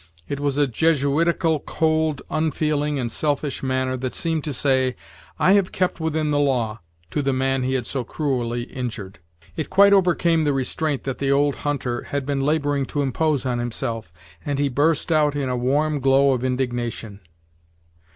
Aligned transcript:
It 0.27 0.39
was 0.39 0.57
a 0.57 0.65
jesuitical, 0.65 1.59
cold, 1.59 2.23
unfeeling, 2.31 2.97
and 2.97 3.11
selfish 3.11 3.61
manner, 3.61 3.95
that 3.97 4.15
seemed 4.15 4.43
to 4.45 4.51
say, 4.51 4.95
"I 5.37 5.51
have 5.51 5.71
kept 5.71 5.99
within 5.99 6.31
the 6.31 6.39
law," 6.39 6.81
to 7.11 7.21
the 7.21 7.31
man 7.31 7.61
he 7.61 7.75
had 7.75 7.85
so 7.85 8.03
cruelly 8.03 8.63
injured. 8.63 9.19
It 9.55 9.69
quite 9.69 9.93
overcame 9.93 10.43
the 10.43 10.53
restraint 10.53 11.03
that 11.03 11.19
the 11.19 11.31
old 11.31 11.57
hunter 11.57 12.01
had 12.05 12.25
been 12.25 12.41
laboring 12.41 12.87
to 12.87 13.03
impose 13.03 13.45
on 13.45 13.59
himself, 13.59 14.11
and 14.43 14.57
he 14.57 14.69
burst 14.69 15.11
out 15.11 15.35
in 15.35 15.49
a 15.49 15.55
warm 15.55 15.99
glow 15.99 16.31
of 16.33 16.43
indignation. 16.43 17.19